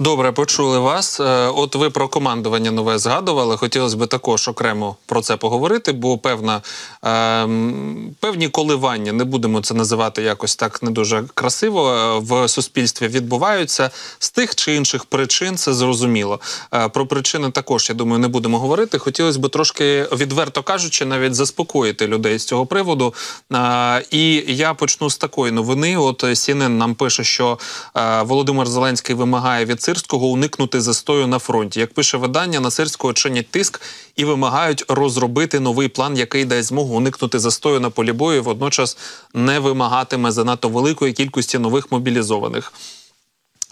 Добре, 0.00 0.32
почули 0.32 0.78
вас. 0.78 1.20
Е, 1.20 1.24
От 1.46 1.74
ви 1.74 1.90
про 1.90 2.08
командування 2.08 2.70
нове 2.70 2.98
згадували. 2.98 3.56
Хотілося 3.56 3.96
б 3.96 4.06
також 4.06 4.48
окремо 4.48 4.96
про 5.06 5.22
це 5.22 5.36
поговорити, 5.36 5.92
бо 5.92 6.18
певна 6.18 6.62
ем, 7.02 8.14
певні 8.20 8.48
коливання, 8.48 9.12
не 9.12 9.24
будемо 9.24 9.60
це 9.60 9.74
називати 9.74 10.22
якось 10.22 10.56
так 10.56 10.82
не 10.82 10.90
дуже 10.90 11.24
красиво. 11.34 11.90
е, 11.90 12.18
В 12.18 12.48
суспільстві 12.48 13.08
відбуваються 13.08 13.90
з 14.18 14.30
тих 14.30 14.54
чи 14.54 14.74
інших 14.74 15.04
причин. 15.04 15.56
Це 15.56 15.74
зрозуміло. 15.74 16.40
Е, 16.74 16.88
Про 16.88 17.06
причини 17.06 17.50
також 17.50 17.88
я 17.88 17.94
думаю, 17.94 18.18
не 18.18 18.28
будемо 18.28 18.58
говорити. 18.58 18.98
Хотілося 18.98 19.38
б 19.38 19.48
трошки 19.48 20.08
відверто 20.12 20.62
кажучи, 20.62 21.04
навіть 21.04 21.34
заспокоїти 21.34 22.06
людей 22.06 22.38
з 22.38 22.44
цього 22.44 22.66
приводу. 22.66 23.14
Е, 23.52 24.04
І 24.10 24.44
я 24.46 24.74
почну 24.74 25.10
з 25.10 25.16
такої 25.16 25.52
новини. 25.52 25.96
От 25.96 26.24
CNN 26.24 26.68
нам 26.68 26.94
пише, 26.94 27.24
що 27.24 27.58
е, 27.96 28.22
Володимир 28.22 28.66
Зеленський 28.66 29.14
вимагає 29.14 29.64
від 29.64 29.87
Сирського 29.88 30.26
уникнути 30.26 30.80
застою 30.80 31.26
на 31.26 31.38
фронті. 31.38 31.80
Як 31.80 31.94
пише 31.94 32.16
видання, 32.16 32.60
на 32.60 32.70
Сирського 32.70 33.12
чинять 33.12 33.50
тиск 33.50 33.80
і 34.16 34.24
вимагають 34.24 34.84
розробити 34.88 35.60
новий 35.60 35.88
план, 35.88 36.16
який 36.16 36.44
дасть 36.44 36.68
змогу 36.68 36.96
уникнути 36.96 37.38
застою 37.38 37.80
на 37.80 37.90
полі 37.90 38.12
бою. 38.12 38.38
і 38.38 38.40
Водночас 38.40 38.98
не 39.34 39.58
вимагатиме 39.58 40.30
занадто 40.30 40.68
великої 40.68 41.12
кількості 41.12 41.58
нових 41.58 41.92
мобілізованих. 41.92 42.72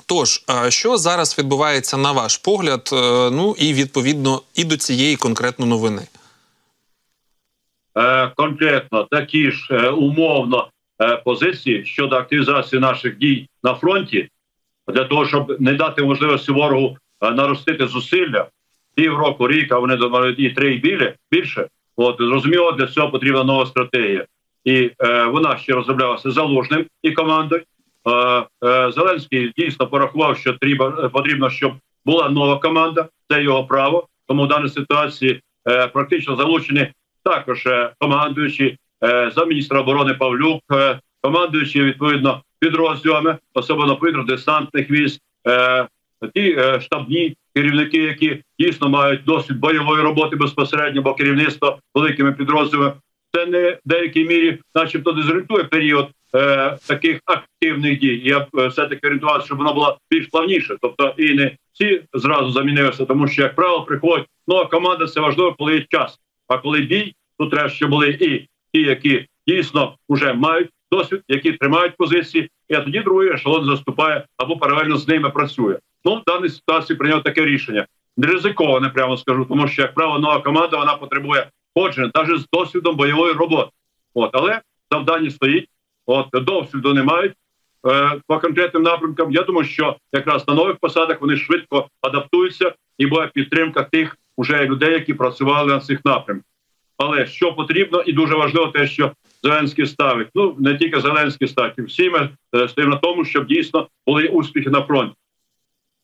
Тож, 0.07 0.45
що 0.69 0.97
зараз 0.99 1.39
відбувається 1.39 1.97
на 1.97 2.13
ваш 2.13 2.37
погляд? 2.37 2.91
е, 2.93 3.31
Ну 3.31 3.55
і 3.59 3.73
відповідно 3.75 4.43
і 4.55 4.65
до 4.65 4.77
цієї 4.77 5.17
конкретно 5.17 5.67
новини. 5.67 6.03
е, 7.99 8.33
конкретно 8.37 9.05
такі 9.11 9.51
ж 9.51 9.69
е, 9.71 9.89
умовно 9.89 10.69
позиції 11.25 11.85
щодо 11.85 12.17
активізації 12.17 12.81
наших 12.81 13.19
дій 13.19 13.49
на 13.63 13.75
фронті, 13.75 14.29
для 14.89 15.05
того, 15.05 15.27
щоб 15.27 15.61
не 15.61 15.75
дати 15.75 16.03
можливості 16.03 16.53
ворогу 16.53 16.97
е, 17.21 17.31
наростити 17.31 17.87
зусилля 17.87 18.47
півроку, 18.95 19.49
рік, 19.49 19.73
а 19.73 19.79
вони 19.79 19.97
думають 19.97 20.39
і 20.39 20.51
три 20.51 20.75
і 20.75 20.79
білі, 20.79 21.15
більше. 21.31 21.69
От 21.97 22.17
зрозуміло, 22.19 22.73
для 22.73 22.87
цього 22.87 23.11
потрібна 23.11 23.45
нова 23.45 23.67
стратегія, 23.67 24.25
і 24.65 24.91
е, 25.01 25.25
вона 25.25 25.57
ще 25.57 25.73
розроблялася 25.73 26.31
залужним 26.31 26.87
і 27.03 27.13
командою. 27.13 27.63
Е, 28.07 28.11
е, 28.11 28.93
Зеленський 28.93 29.53
дійсно 29.57 29.87
порахував, 29.87 30.39
що 30.39 30.53
треба 30.53 31.09
потрібно, 31.09 31.51
щоб 31.51 31.73
була 32.05 32.29
нова 32.29 32.59
команда. 32.59 33.09
Це 33.31 33.43
його 33.43 33.65
право. 33.65 34.09
Тому 34.29 34.45
в 34.45 34.49
даній 34.49 34.69
ситуації 34.69 35.41
е, 35.69 35.87
практично 35.87 36.37
залучені 36.37 36.89
також 37.27 37.67
е, 37.67 37.93
командуючі 37.99 38.79
е, 39.05 39.31
за 39.35 39.45
міністра 39.45 39.81
оборони 39.81 40.15
Павлюк, 40.15 40.63
е, 40.73 41.01
командуючі 41.23 41.83
відповідно 41.83 42.43
підрозділами, 42.59 43.39
особливо 43.55 43.97
повітря-десантних 43.97 44.91
військ, 44.91 45.21
е, 45.49 45.87
ті 46.35 46.57
е, 46.59 46.81
штабні 46.81 47.37
керівники, 47.55 47.99
які 47.99 48.43
дійсно 48.59 48.89
мають 48.89 49.25
досвід 49.25 49.59
бойової 49.59 50.03
роботи 50.03 50.37
безпосередньо, 50.37 51.03
бо 51.03 51.15
керівництво 51.15 51.79
великими 51.95 52.33
підрозділами. 52.33 52.93
Це 53.35 53.47
не 53.47 53.71
в 53.71 53.79
деякій 53.85 54.25
мірі, 54.25 54.59
начебто, 54.75 55.13
дезорієнтує 55.13 55.65
період 55.65 56.09
е, 56.35 56.77
таких 56.87 57.21
активних 57.25 57.99
дій. 57.99 58.23
Я 58.25 58.41
б 58.41 58.47
е, 58.59 58.67
все 58.67 58.87
таки 58.87 59.07
орієнтувався, 59.07 59.47
щоб 59.47 59.59
воно 59.59 59.75
було 59.75 59.99
більш 60.11 60.27
плавніше. 60.27 60.77
Тобто 60.81 61.15
і 61.19 61.35
не 61.35 61.57
всі 61.73 62.03
зразу 62.15 62.51
замінилися, 62.51 63.05
тому 63.05 63.29
що, 63.29 63.43
як 63.43 63.55
правило, 63.55 63.83
приходить 63.83 64.27
нова 64.49 64.67
команда. 64.67 65.07
Це 65.07 65.21
важливо, 65.21 65.55
коли 65.59 65.75
є 65.75 65.87
час. 65.91 66.19
А 66.49 66.59
коли 66.59 66.81
бій, 66.81 67.15
то 67.39 67.47
треба, 67.47 67.69
щоб 67.69 67.91
були 67.91 68.09
і 68.09 68.49
ті, 68.73 68.83
які 68.83 69.27
дійсно 69.47 69.97
вже 70.09 70.33
мають 70.33 70.69
досвід, 70.93 71.23
які 71.29 71.53
тримають 71.53 71.97
позиції, 71.97 72.51
і 72.69 72.75
а 72.75 72.81
тоді 72.81 73.01
другий 73.01 73.33
ешелон 73.33 73.65
заступає 73.65 74.25
або 74.37 74.57
паралельно 74.57 74.97
з 74.97 75.09
ними 75.09 75.31
працює. 75.31 75.79
Ну 76.05 76.15
в 76.15 76.23
даній 76.27 76.49
ситуації 76.49 76.97
прийняв 76.97 77.23
таке 77.23 77.45
рішення. 77.45 77.87
Не 78.17 78.27
ризиковане, 78.27 78.89
прямо 78.89 79.17
скажу, 79.17 79.45
тому 79.45 79.69
що 79.69 79.83
як 79.83 79.95
правило, 79.95 80.19
нова 80.19 80.41
команда 80.41 80.77
вона 80.77 80.95
потребує 80.95 81.47
ходження, 81.75 82.11
навіть 82.15 82.41
з 82.41 82.47
досвідом 82.53 82.97
бойової 82.97 83.33
роботи. 83.33 83.71
От, 84.15 84.31
але 84.33 84.61
завдання 84.91 85.31
стоїть. 85.31 85.69
От 86.07 86.29
досвіду 86.33 86.95
не 86.95 87.03
мають 87.03 87.33
е, 87.87 88.21
по 88.27 88.39
конкретним 88.39 88.83
напрямкам. 88.83 89.33
Я 89.33 89.43
думаю, 89.43 89.67
що 89.67 89.97
якраз 90.13 90.49
на 90.49 90.55
нових 90.55 90.77
посадах 90.77 91.21
вони 91.21 91.37
швидко 91.37 91.89
адаптуються 92.01 92.75
і 92.99 93.07
буде 93.07 93.31
підтримка 93.35 93.83
тих 93.83 94.17
уже 94.37 94.65
людей, 94.65 94.93
які 94.93 95.15
працювали 95.15 95.73
на 95.73 95.81
цих 95.81 96.05
напрямках. 96.05 96.47
Але 96.97 97.27
що 97.27 97.53
потрібно, 97.53 98.01
і 98.01 98.13
дуже 98.13 98.35
важливо, 98.35 98.67
те, 98.67 98.87
що 98.87 99.13
Зеленський 99.47 99.87
ставить. 99.87 100.29
Ну 100.35 100.57
не 100.59 100.77
тільки 100.77 101.01
Зеленський 101.01 101.49
ставить, 101.49 101.79
всі 101.79 102.11
ми 102.11 102.29
е, 102.57 102.69
стоїмо 102.69 102.95
на 102.95 103.01
тому, 103.01 103.25
щоб 103.25 103.47
дійсно 103.47 103.89
були 104.07 104.29
успіхи 104.29 104.71
на 104.71 104.83
фронті. 104.83 105.15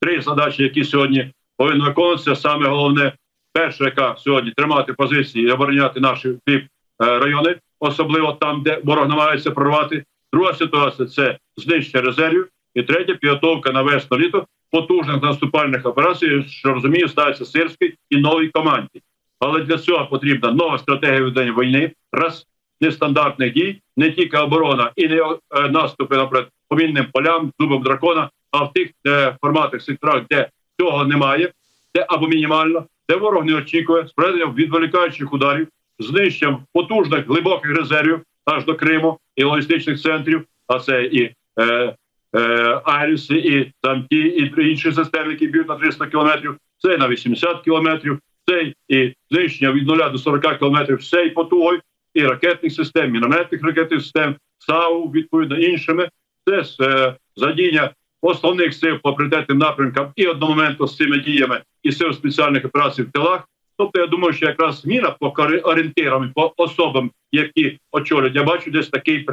Три 0.01 0.21
задачі, 0.21 0.63
які 0.63 0.85
сьогодні 0.85 1.33
повинні 1.57 1.85
виконуватися. 1.85 2.37
Саме 2.37 2.69
головне, 2.69 3.13
перша, 3.53 3.85
яка 3.85 4.17
сьогодні 4.19 4.51
тримати 4.51 4.93
позиції 4.93 5.47
і 5.47 5.51
обороняти 5.51 6.01
наші 6.01 6.29
е, 6.49 6.69
райони, 6.99 7.57
особливо 7.81 8.33
там, 8.33 8.63
де 8.63 8.81
ворог 8.85 9.09
намагається 9.09 9.51
прорвати. 9.51 10.05
Друга 10.33 10.55
ситуація 10.55 11.09
це 11.09 11.39
знищення 11.57 12.03
резервів. 12.03 12.49
І 12.75 12.83
третя 12.83 13.15
підготовка 13.15 13.73
на 13.73 13.83
весну 13.83 14.19
літо 14.19 14.47
потужних 14.71 15.23
наступальних 15.23 15.87
операцій, 15.87 16.45
що 16.49 16.75
розумію, 16.75 17.09
ставиться 17.09 17.45
сирський 17.45 17.95
і 18.11 18.17
новій 18.17 18.49
команді. 18.49 19.03
Але 19.41 19.61
для 19.61 19.79
цього 19.79 20.07
потрібна 20.07 20.51
нова 20.53 20.79
стратегія 20.79 21.23
ведення 21.23 21.53
війни, 21.53 21.93
раз 22.13 22.47
нестандартних 22.83 23.53
дій, 23.53 23.81
не 23.97 24.11
тільки 24.11 24.37
оборона 24.37 24.93
і 24.97 25.09
не 25.09 25.17
е, 25.17 25.69
наступи 25.69 26.17
наприклад, 26.17 26.49
по 26.69 26.77
мінним 26.77 27.07
полям, 27.13 27.53
зубом 27.61 27.83
дракона, 27.83 28.31
а 28.51 28.65
в 28.65 28.73
тих 28.73 28.91
е, 29.07 29.37
форматах 29.41 29.83
секторах, 29.83 30.23
де 30.31 30.49
цього 30.81 31.05
немає, 31.05 31.53
де 31.95 32.07
або 32.09 32.29
мінімально, 32.29 32.87
де 33.09 33.17
ворог 33.17 33.45
не 33.45 33.55
очікує 33.55 34.07
з 34.07 34.13
відволікаючих 34.57 35.33
ударів, 35.33 35.69
знищенням 35.99 36.65
потужних 36.73 37.27
глибоких 37.27 37.77
резервів 37.77 38.21
аж 38.45 38.65
до 38.65 38.75
Криму 38.75 39.19
і 39.37 39.45
логістичних 39.45 40.01
центрів, 40.01 40.45
а 40.67 40.79
це 40.79 41.05
і 41.05 41.35
е, 41.61 41.95
е, 42.37 42.81
Айріси, 42.85 43.35
і 43.35 43.73
там 43.83 44.07
ті 44.11 44.17
і 44.19 44.71
інші 44.71 44.93
системи, 44.93 45.33
які 45.33 45.47
б'ють 45.47 45.69
на 45.69 45.77
300 45.77 46.07
кілометрів, 46.07 46.57
це 46.79 46.97
на 46.97 47.09
80 47.09 47.63
кілометрів, 47.63 48.19
це 48.49 48.73
і 48.89 49.15
знищення 49.31 49.73
від 49.73 49.87
0 49.87 49.97
до 50.13 50.19
40 50.19 50.59
кілометрів 50.59 50.97
всей 50.97 51.31
потугою, 51.31 51.81
і 52.15 52.27
ракетних 52.27 52.73
систем, 52.73 53.11
мінометних 53.11 53.63
ракетних 53.65 54.03
систем, 54.03 54.37
САУ, 54.59 55.11
відповідно 55.11 55.57
іншими. 55.57 56.09
Це 56.47 56.85
е, 56.85 57.17
задіння 57.37 57.91
основних 58.23 58.75
сил 58.75 58.99
по 59.03 59.15
пріоритетним 59.15 59.59
напрямкам 59.59 60.13
і 60.17 60.27
одномоментно 60.27 60.87
з 60.87 60.97
цими 60.97 61.19
діями 61.19 61.63
і 61.83 61.93
сил 61.93 62.13
спеціальних 62.13 62.65
операцій 62.65 63.03
в 63.03 63.11
тилах. 63.13 63.49
Тобто, 63.77 64.01
я 64.01 64.07
думаю, 64.07 64.33
що 64.33 64.47
якраз 64.47 64.81
зміна 64.81 65.11
по 65.11 65.29
орієнтирам, 65.63 66.33
по 66.35 66.55
особам, 66.57 67.11
які 67.33 67.79
очолюють, 67.93 68.35
я 68.35 68.45
бачу, 68.45 68.71
десь 68.71 68.89
такий 68.89 69.27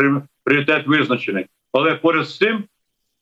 пріоритет 0.46 0.88
визначений. 0.88 1.46
Але 1.74 1.96
поряд 1.96 2.26
з 2.26 2.38
цим 2.38 2.64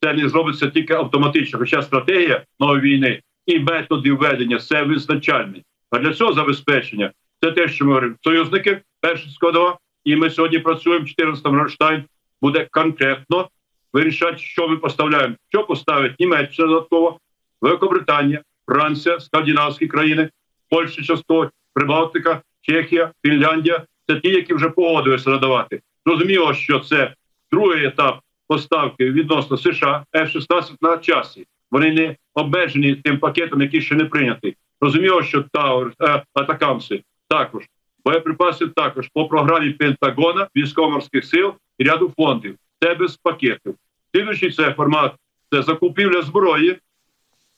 це 0.03 0.13
не 0.13 0.29
зробиться 0.29 0.67
тільки 0.67 0.93
автоматично. 0.93 1.59
Хоча 1.59 1.81
стратегія 1.81 2.43
нової 2.59 2.81
війни 2.81 3.21
і 3.45 3.59
методи 3.59 4.11
ведення 4.11 4.59
це 4.59 4.83
визначальні. 4.83 5.63
А 5.91 5.99
для 5.99 6.13
цього 6.13 6.33
забезпечення 6.33 7.11
це 7.41 7.51
те, 7.51 7.67
що 7.67 7.85
ми 7.85 7.91
говоримо, 7.93 8.15
союзники 8.23 8.81
перша 9.07 9.29
складова. 9.29 9.77
І 10.03 10.15
ми 10.15 10.29
сьогодні 10.29 10.59
працюємо 10.59 11.05
14 11.05 11.45
Рамштайн 11.45 12.03
буде 12.41 12.67
конкретно 12.71 13.49
вирішати, 13.93 14.37
що 14.37 14.67
ми 14.67 14.77
поставляємо, 14.77 15.35
що 15.49 15.63
поставить 15.63 16.19
Німеччина 16.19 16.67
додатково, 16.67 17.19
Великобританія, 17.61 18.41
Франція, 18.65 19.19
скандинавські 19.19 19.87
країни, 19.87 20.29
Польща 20.69 21.03
частково, 21.03 21.49
Прибалтика, 21.73 22.41
Чехія, 22.61 23.11
Фінляндія. 23.25 23.85
Це 24.07 24.19
ті, 24.19 24.29
які 24.29 24.53
вже 24.53 24.69
погодилися 24.69 25.29
надавати. 25.29 25.81
Зрозуміло, 26.05 26.53
що 26.53 26.79
це 26.79 27.13
другий 27.51 27.85
етап 27.85 28.19
поставки 28.47 29.11
відносно 29.11 29.57
США 29.57 30.05
F-16 30.13 30.75
на 30.81 30.97
часі. 30.97 31.45
Вони 31.71 31.91
не 31.91 32.15
обмежені 32.33 32.95
тим 32.95 33.19
пакетом, 33.19 33.61
який 33.61 33.81
ще 33.81 33.95
не 33.95 34.05
прийнятий. 34.05 34.55
Розуміло, 34.81 35.23
що 35.23 35.43
Таур 35.53 35.93
е, 36.01 36.23
Атакамси 36.33 37.03
також 37.27 37.63
боєприпаси 38.07 38.67
також 38.67 39.09
по 39.13 39.27
програмі 39.27 39.69
Пентагона, 39.69 40.47
військово-морських 40.55 41.25
сил 41.25 41.53
і 41.77 41.83
ряду 41.83 42.13
фондів. 42.17 42.55
Це 42.81 42.95
без 42.95 43.17
пакетів. 43.17 43.75
Слідуючий 44.11 44.51
це 44.51 44.73
формат 44.73 45.13
це 45.51 45.61
закупівля 45.61 46.21
зброї 46.21 46.77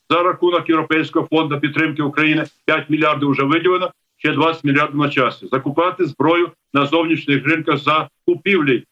за 0.09 0.23
рахунок 0.23 0.69
Європейського 0.69 1.27
фонду 1.27 1.59
підтримки 1.59 2.01
України. 2.01 2.45
5 2.65 2.89
мільярдів 2.89 3.29
вже 3.29 3.43
виділено, 3.43 3.91
ще 4.17 4.31
20 4.31 4.63
мільярдів 4.63 4.95
на 4.95 5.09
часі. 5.09 5.47
Закупати 5.51 6.05
зброю 6.05 6.51
на 6.73 6.85
зовнішніх 6.85 7.45
ринках 7.47 7.77
за 7.77 8.09
купівлі 8.25 8.83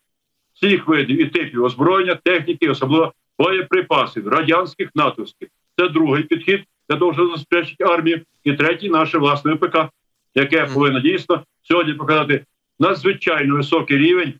всіх 0.53 0.87
видів 0.87 1.21
і 1.21 1.25
типів 1.25 1.63
озброєння, 1.63 2.15
техніки, 2.15 2.69
особливо 2.69 3.13
боєприпасів, 3.39 4.27
радянських 4.27 4.89
натовських. 4.95 5.49
Це 5.79 5.89
другий 5.89 6.23
підхід 6.23 6.63
того, 6.95 7.13
щоб 7.13 7.25
забезпечити 7.25 7.83
армію. 7.83 8.21
І 8.43 8.53
третій 8.53 8.89
наше 8.89 9.17
власне 9.17 9.53
ВПК, 9.53 9.77
яке 10.37 10.65
повинно 10.65 10.99
дійсно 10.99 11.43
сьогодні 11.63 11.93
показати 11.93 12.45
надзвичайно 12.79 13.55
високий 13.55 13.97
рівень 13.97 14.33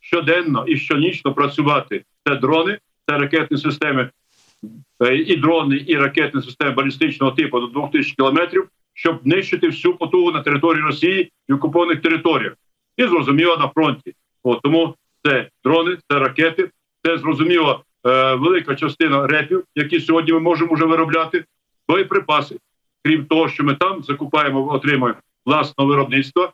щоденно 0.00 0.64
і 0.66 0.76
щонічно 0.76 1.34
працювати. 1.34 2.04
Це 2.26 2.36
дрони, 2.36 2.78
це 3.08 3.18
ракетні 3.18 3.58
системи, 3.58 4.10
е, 5.02 5.16
і 5.16 5.36
дрони, 5.36 5.84
і 5.86 5.96
ракетні 5.96 6.42
системи 6.42 6.70
балістичного 6.70 7.32
типу 7.32 7.60
до 7.60 7.66
2000 7.66 8.14
кілометрів, 8.16 8.68
щоб 8.94 9.26
нищити 9.26 9.66
всю 9.66 9.94
потугу 9.94 10.32
на 10.32 10.42
території 10.42 10.82
Росії 10.82 11.32
і 11.48 11.52
окупованих 11.52 12.00
територіях. 12.00 12.52
І 12.96 13.02
зрозуміло 13.02 13.56
на 13.56 13.68
фронті. 13.68 14.14
От, 14.42 14.62
тому 14.62 14.94
це 15.24 15.48
дрони, 15.64 15.96
це 16.10 16.18
ракети, 16.18 16.70
це 17.04 17.18
зрозуміло 17.18 17.84
е, 18.06 18.34
велика 18.34 18.74
частина 18.74 19.26
репів, 19.26 19.64
які 19.74 20.00
сьогодні 20.00 20.32
ми 20.32 20.40
можемо 20.40 20.74
вже 20.74 20.84
виробляти, 20.84 21.44
боєприпаси. 21.88 22.56
Крім 23.04 23.24
того, 23.24 23.48
що 23.48 23.64
ми 23.64 23.74
там 23.74 24.02
закупаємо, 24.02 24.72
отримуємо 24.72 25.18
власного 25.50 25.90
виробництва, 25.90 26.52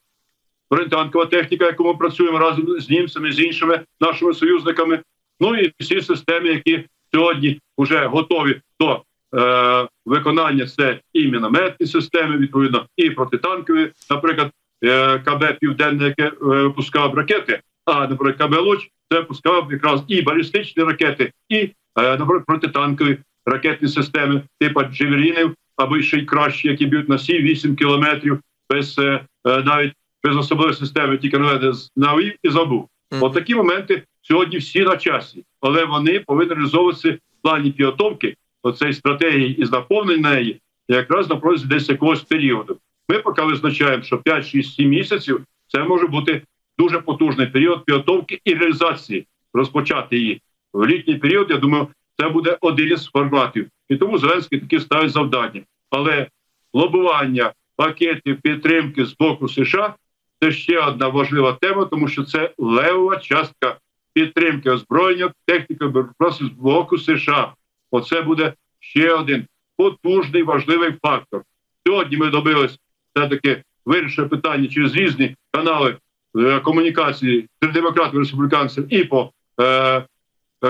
бронетанкова 0.70 1.26
техніка, 1.26 1.64
яку 1.64 1.84
ми 1.84 1.94
працюємо 1.94 2.38
разом 2.38 2.80
з 2.80 2.90
німцями, 2.90 3.32
з 3.32 3.40
іншими 3.40 3.80
нашими 4.00 4.34
союзниками. 4.34 5.02
Ну 5.40 5.56
і 5.56 5.72
всі 5.78 6.00
системи, 6.00 6.48
які 6.48 6.84
сьогодні 7.14 7.60
вже 7.78 8.06
готові 8.06 8.60
до 8.80 9.02
е, 9.34 9.88
виконання, 10.06 10.66
це 10.66 11.00
і 11.12 11.26
мінометні 11.26 11.86
системи, 11.86 12.36
відповідно, 12.36 12.86
і 12.96 13.10
протитанкові, 13.10 13.90
наприклад, 14.10 14.50
е, 14.84 15.18
КБ 15.18 15.58
Південне, 15.60 16.04
яке 16.04 16.26
е, 16.26 16.32
випускав 16.40 17.14
ракети. 17.14 17.60
А 17.84 18.06
наприклад, 18.06 18.50
КБ 18.50 18.60
Луч 18.60 18.90
це 19.12 19.22
пускав 19.22 19.68
якраз 19.72 20.02
і 20.08 20.22
балістичні 20.22 20.84
ракети, 20.84 21.32
і 21.48 21.56
е, 21.56 21.72
наприклад, 21.96 22.44
протитанкові 22.46 23.18
ракетні 23.46 23.88
системи, 23.88 24.42
типу 24.60 24.82
Джевелінів, 24.82 25.54
або 25.76 26.00
ще 26.00 26.18
й 26.18 26.24
кращі, 26.24 26.68
які 26.68 26.86
б'ють 26.86 27.08
на 27.08 27.16
7-8 27.16 27.74
кілометрів 27.74 28.40
без 28.70 28.98
е, 28.98 29.24
е, 29.46 29.62
навіть 29.62 29.92
без 30.24 30.36
особливої 30.36 30.74
системи, 30.76 31.18
тільки 31.18 31.38
наведе 31.38 31.72
навів 31.96 32.34
і 32.42 32.48
забув. 32.48 32.88
От 33.20 33.34
такі 33.34 33.54
моменти 33.54 34.02
сьогодні 34.22 34.58
всі 34.58 34.82
на 34.82 34.96
часі, 34.96 35.44
але 35.60 35.84
вони 35.84 36.20
повинні 36.20 36.54
реалізовуватися 36.54 37.12
в 37.12 37.42
плані 37.42 37.70
підготовки 37.70 38.36
оцеї 38.62 38.92
стратегії 38.92 39.62
і 39.62 39.64
наповнення 39.64 40.30
неї 40.30 40.60
якраз 40.88 41.30
на 41.30 41.36
протязі 41.36 41.66
десь 41.66 41.88
якогось 41.88 42.22
періоду. 42.22 42.78
Ми 43.08 43.18
поки 43.18 43.42
визначаємо, 43.42 44.02
що 44.02 44.16
5-6-7 44.16 44.84
місяців 44.86 45.44
це 45.66 45.84
може 45.84 46.06
бути 46.06 46.42
дуже 46.78 46.98
потужний 46.98 47.46
період 47.46 47.84
підготовки 47.84 48.40
і 48.44 48.54
реалізації, 48.54 49.26
розпочати 49.54 50.18
її 50.18 50.40
в 50.72 50.86
літній 50.86 51.14
період. 51.14 51.50
Я 51.50 51.56
думаю, 51.56 51.88
це 52.20 52.28
буде 52.28 52.58
один 52.60 52.92
із 52.92 53.04
форматів, 53.04 53.68
і 53.88 53.96
тому 53.96 54.18
Зеленський 54.18 54.60
таки 54.60 54.80
ставить 54.80 55.10
завдання. 55.10 55.62
Але 55.90 56.26
лобування 56.72 57.52
пакетів 57.76 58.40
підтримки 58.40 59.04
з 59.04 59.16
боку 59.16 59.48
США 59.48 59.94
це 60.42 60.52
ще 60.52 60.80
одна 60.80 61.08
важлива 61.08 61.52
тема, 61.52 61.84
тому 61.84 62.08
що 62.08 62.24
це 62.24 62.50
левова 62.58 63.16
частка 63.16 63.78
підтримки 64.12 64.70
озброєння, 64.70 65.32
техніки 65.46 65.86
боєприпасів 65.86 66.46
з 66.46 66.50
боку 66.50 66.98
США. 66.98 67.54
Оце 67.90 68.22
буде 68.22 68.52
ще 68.80 69.12
один 69.12 69.46
потужний 69.76 70.42
важливий 70.42 70.94
фактор. 71.02 71.42
Сьогодні 71.86 72.16
ми 72.16 72.30
добились 72.30 72.78
все 73.14 73.28
таки 73.28 73.62
вирішення 73.84 74.28
питання 74.28 74.68
через 74.68 74.94
різні 74.94 75.36
канали 75.50 75.96
е, 76.38 76.60
комунікації 76.60 77.48
серед 77.60 77.74
демократів 77.74 78.18
республіканців 78.18 78.94
і 78.94 79.04
по 79.04 79.32
е, 79.60 80.04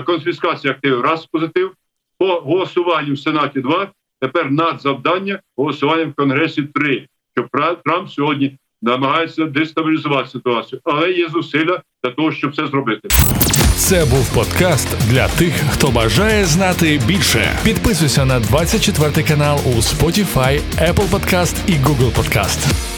конфіскації 0.05 0.71
активів 0.71 1.01
раз 1.01 1.27
позитив, 1.27 1.73
по 2.19 2.27
голосуванню 2.27 3.15
в 3.15 3.19
Сенаті 3.19 3.61
два. 3.61 3.93
Тепер 4.21 4.51
надзавдання 4.51 5.41
голосування 5.57 6.05
в 6.05 6.15
Конгресі 6.15 6.63
три. 6.63 7.07
Що 7.37 7.49
Трамп 7.85 8.11
сьогодні 8.11 8.59
намагається 8.83 9.45
дестабілізувати 9.45 10.29
ситуацію, 10.29 10.81
але 10.85 11.13
є 11.13 11.29
зусилля 11.29 11.83
для 12.05 12.11
того, 12.11 12.33
щоб 12.33 12.57
це 12.57 12.67
зробити. 12.67 13.09
Це 13.77 14.05
був 14.05 14.35
подкаст 14.35 15.11
для 15.11 15.29
тих, 15.29 15.55
хто 15.71 15.91
бажає 15.91 16.45
знати 16.45 17.01
більше. 17.07 17.59
Підписуйся 17.65 18.25
на 18.25 18.41
24 18.41 19.29
канал 19.29 19.61
у 19.67 19.71
Spotify, 19.71 20.61
Apple 20.79 21.11
Podcast 21.11 21.57
і 21.67 21.73
Google 21.73 22.13
Podcast. 22.13 22.97